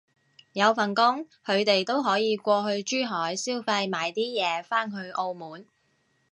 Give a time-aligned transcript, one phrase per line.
[0.53, 5.67] 有份工，佢哋都可以過去珠海消費買啲嘢返去澳門